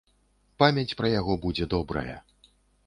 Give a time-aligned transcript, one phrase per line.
[0.63, 2.17] Памяць пра яго будзе добрая.